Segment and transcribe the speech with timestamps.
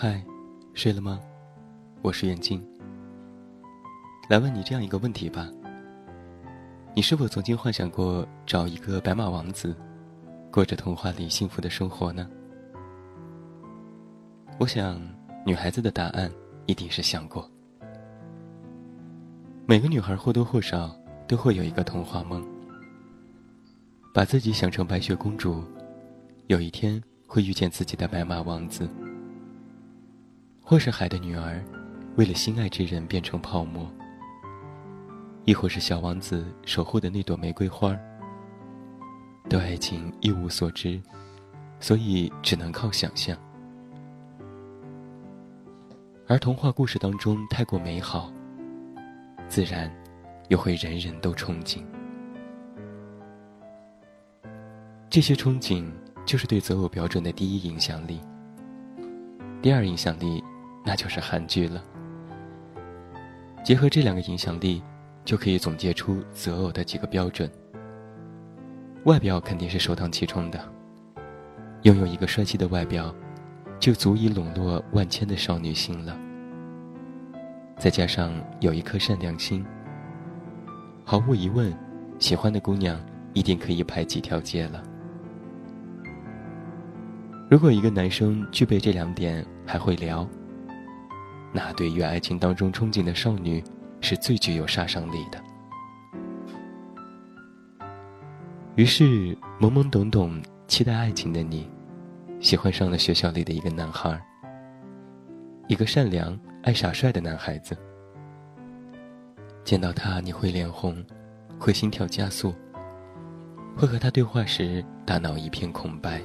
[0.00, 0.22] 嗨，
[0.74, 1.18] 睡了吗？
[2.02, 2.64] 我是眼镜。
[4.28, 5.50] 来问你这样一个问题吧：
[6.94, 9.74] 你是否曾经幻想过找一个白马王子，
[10.52, 12.30] 过着童话里幸福的生活呢？
[14.60, 15.02] 我想，
[15.44, 16.30] 女孩子的答案
[16.66, 17.50] 一定是想过。
[19.66, 22.46] 每个女孩或多或少都会有一个童话梦，
[24.14, 25.64] 把自己想成白雪公主，
[26.46, 28.88] 有一天会遇见自己的白马王子。
[30.70, 31.64] 或是海的女儿，
[32.16, 33.86] 为了心爱之人变成泡沫；
[35.46, 37.98] 亦或是小王子守护的那朵玫瑰花
[39.48, 41.00] 对爱情一无所知，
[41.80, 43.34] 所以只能靠想象。
[46.26, 48.30] 而童话故事当中太过美好，
[49.48, 49.90] 自然
[50.48, 51.82] 又会人人都憧憬。
[55.08, 55.90] 这些憧憬
[56.26, 58.20] 就是对择偶标准的第一影响力，
[59.62, 60.44] 第二影响力。
[60.88, 61.84] 那就是韩剧了。
[63.62, 64.82] 结合这两个影响力，
[65.22, 67.50] 就可以总结出择偶的几个标准。
[69.04, 70.58] 外表肯定是首当其冲的，
[71.82, 73.14] 拥有一个帅气的外表，
[73.78, 76.18] 就足以笼络万千的少女心了。
[77.76, 79.62] 再加上有一颗善良心，
[81.04, 81.70] 毫无疑问，
[82.18, 82.98] 喜欢的姑娘
[83.34, 84.82] 一定可以排几条街了。
[87.50, 90.26] 如果一个男生具备这两点，还会聊。
[91.52, 93.62] 那对于爱情当中憧憬的少女，
[94.00, 95.42] 是最具有杀伤力的。
[98.76, 101.68] 于是，懵懵懂懂期待爱情的你，
[102.38, 104.20] 喜欢上了学校里的一个男孩，
[105.66, 107.76] 一个善良爱耍帅的男孩子。
[109.64, 111.04] 见到他，你会脸红，
[111.58, 112.54] 会心跳加速，
[113.76, 116.22] 会和他对话时大脑一片空白。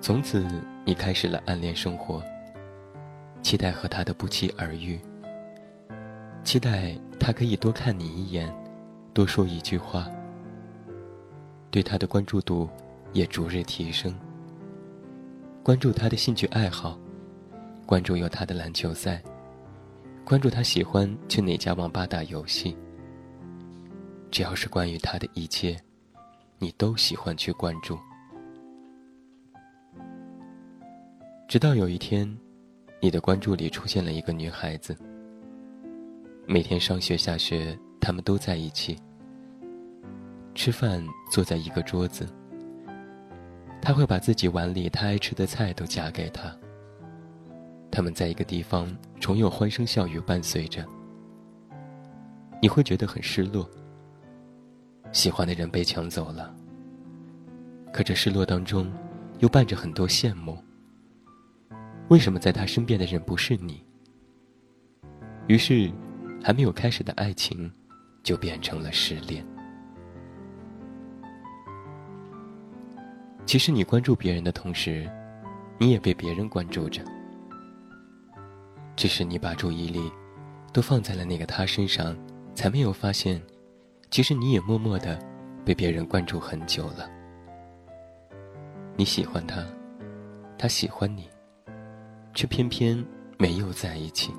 [0.00, 0.44] 从此，
[0.84, 2.22] 你开始了暗恋生活。
[3.46, 4.98] 期待和他的不期而遇，
[6.42, 8.52] 期待他可以多看你一眼，
[9.14, 10.10] 多说一句话。
[11.70, 12.68] 对他的关注度
[13.12, 14.12] 也逐日提升。
[15.62, 16.98] 关注他的兴趣爱好，
[17.86, 19.22] 关注有他的篮球赛，
[20.24, 22.76] 关注他喜欢去哪家网吧打游戏。
[24.28, 25.80] 只要是关于他的一切，
[26.58, 27.96] 你都喜欢去关注。
[31.46, 32.36] 直到有一天。
[33.00, 34.96] 你的关注里出现了一个女孩子。
[36.46, 38.96] 每天上学下学，他们都在一起。
[40.54, 42.26] 吃饭坐在一个桌子。
[43.82, 46.56] 他会把自己碗里他爱吃的菜都夹给他。
[47.90, 48.88] 他们在一个地方，
[49.20, 50.84] 总有欢声笑语伴随着。
[52.62, 53.68] 你会觉得很失落。
[55.12, 56.54] 喜欢的人被抢走了。
[57.92, 58.90] 可这失落当中，
[59.38, 60.58] 又伴着很多羡慕。
[62.08, 63.84] 为什么在他身边的人不是你？
[65.48, 65.90] 于是，
[66.42, 67.72] 还没有开始的爱情，
[68.22, 69.44] 就变成了失恋。
[73.44, 75.10] 其实，你关注别人的同时，
[75.78, 77.02] 你也被别人关注着。
[78.94, 80.10] 只是你把注意力
[80.72, 82.16] 都放在了那个他身上，
[82.54, 83.42] 才没有发现，
[84.10, 85.18] 其实你也默默的
[85.64, 87.10] 被别人关注很久了。
[88.96, 89.64] 你喜欢他，
[90.56, 91.28] 他喜欢你。
[92.36, 93.02] 却偏偏
[93.38, 94.30] 没有在一起。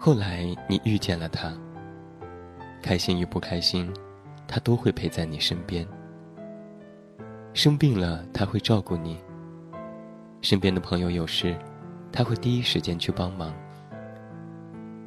[0.00, 1.56] 后来你遇见了他，
[2.82, 3.88] 开心与不开心，
[4.48, 5.86] 他都会陪在你身边。
[7.54, 9.16] 生病了，他会照顾你；
[10.42, 11.56] 身边的朋友有事，
[12.10, 13.54] 他会第一时间去帮忙。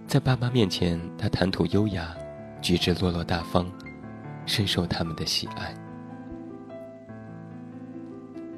[0.08, 2.16] 在爸妈面前，他谈吐优雅，
[2.62, 3.70] 举止落落大方，
[4.46, 5.76] 深受他们的喜爱。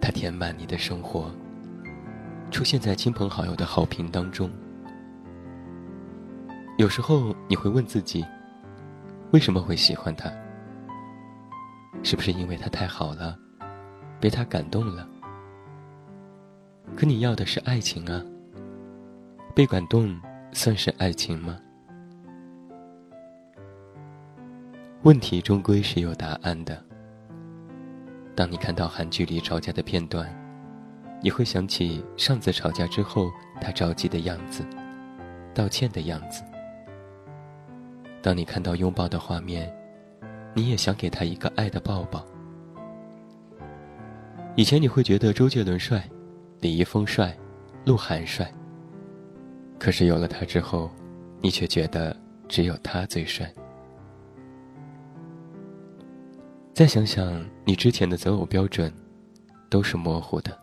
[0.03, 1.31] 他填满你的生活，
[2.51, 4.51] 出现在亲朋好友的好评当中。
[6.77, 8.25] 有时候你会问自己，
[9.31, 10.29] 为什么会喜欢他？
[12.03, 13.39] 是不是因为他太好了，
[14.19, 15.07] 被他感动了？
[16.97, 18.21] 可你要的是爱情啊，
[19.55, 20.19] 被感动
[20.51, 21.57] 算是爱情吗？
[25.03, 26.83] 问题终归是有答案的。
[28.35, 30.27] 当你看到韩剧里吵架的片段，
[31.21, 33.31] 你会想起上次吵架之后
[33.61, 34.65] 他着急的样子，
[35.53, 36.43] 道歉的样子。
[38.21, 39.71] 当你看到拥抱的画面，
[40.53, 42.25] 你也想给他一个爱的抱抱。
[44.55, 46.03] 以前你会觉得周杰伦帅，
[46.59, 47.37] 李易峰帅，
[47.85, 48.51] 鹿晗帅。
[49.79, 50.89] 可是有了他之后，
[51.41, 52.15] 你却觉得
[52.47, 53.53] 只有他最帅。
[56.73, 58.91] 再想想你之前的择偶标准，
[59.69, 60.57] 都是模糊的，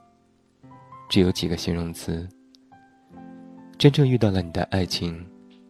[1.08, 2.28] 只有几个形容词。
[3.78, 5.24] 真正遇到了你的爱情，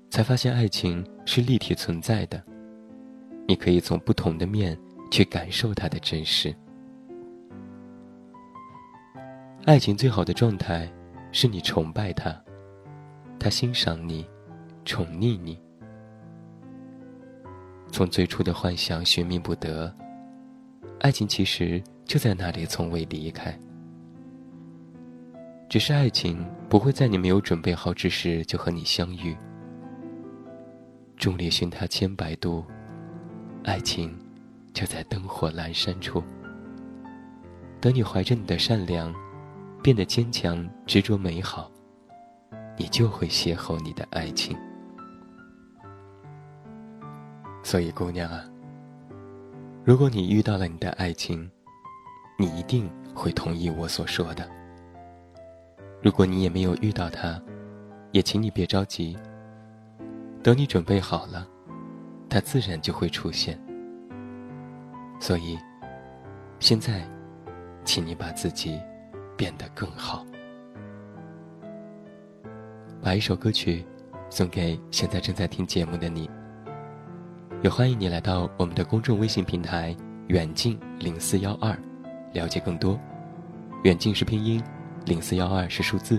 [0.09, 2.43] 才发现爱情是立体存在的，
[3.47, 4.77] 你可以从不同的面
[5.11, 6.55] 去感受它的真实。
[9.67, 10.91] 爱情最好的状态，
[11.33, 12.35] 是你崇拜他，
[13.39, 14.27] 他欣赏你，
[14.87, 15.61] 宠溺你。
[17.93, 19.95] 从最初的幻想寻觅不得，
[21.01, 23.59] 爱情其实就在那里，从未离开。
[25.69, 29.35] 只是爱情不会在你没有准备好之时就和你相遇。
[31.17, 32.65] 众里寻他千百度，
[33.65, 34.15] 爱情
[34.75, 36.23] 就在灯火阑珊处。
[37.81, 39.15] 等你怀着你的善良，
[39.83, 41.71] 变得坚强、执着、美好，
[42.77, 44.55] 你就会邂逅你的爱情。
[47.63, 48.45] 所以，姑娘啊，
[49.91, 51.51] 如果你遇到了你的爱情，
[52.39, 54.49] 你一定会同意我所说的。
[56.01, 57.43] 如果你也没有遇到他，
[58.13, 59.19] 也请你别着急。
[60.45, 61.45] 等你准备好了，
[62.29, 63.61] 他自然就会出现。
[65.19, 65.59] 所以，
[66.61, 67.05] 现在，
[67.85, 68.79] 请你把自己
[69.37, 70.25] 变得更好。
[73.03, 73.85] 把一首歌曲
[74.31, 76.31] 送给现在正在听节目的你。
[77.63, 79.95] 也欢迎你来到我们的公众微信平台
[80.29, 81.79] “远近零四幺二”，
[82.33, 82.99] 了解更多。
[83.85, 84.65] 远近是拼音，
[85.05, 86.19] 零四幺二是数字，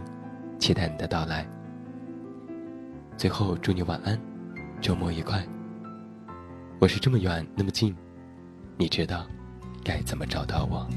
[0.60, 1.44] 期待你的到来。
[3.18, 4.20] 最后祝你晚安，
[4.82, 5.44] 周末愉快。
[6.80, 7.96] 我是这么远那么近，
[8.78, 9.26] 你知道
[9.84, 10.88] 该怎么找到我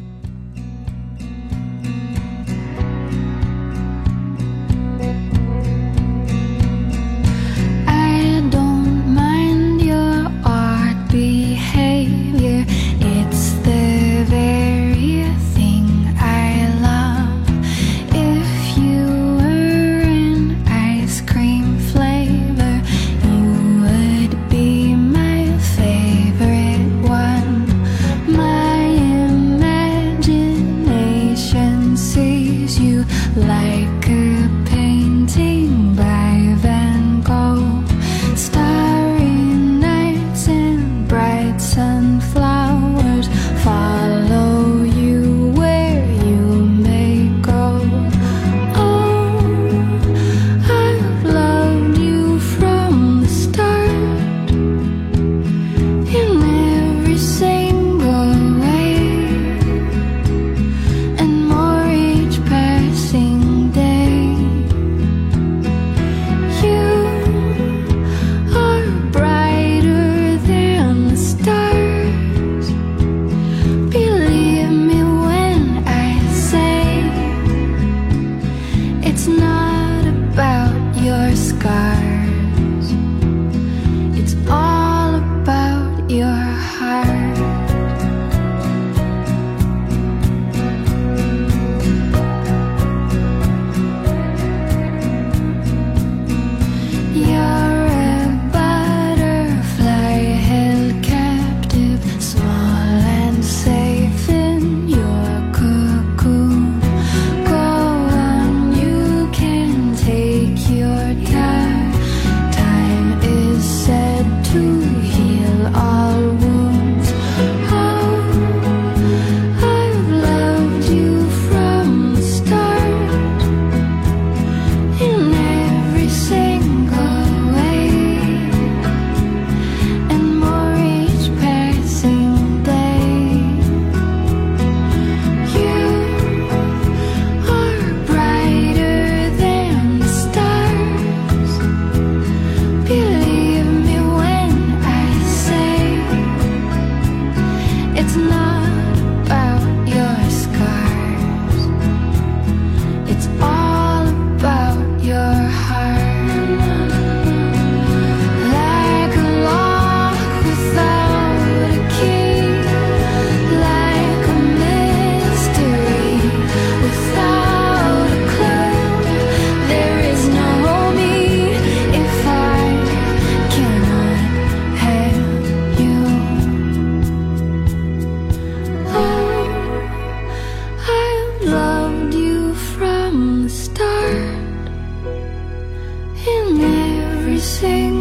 [187.55, 187.94] 心。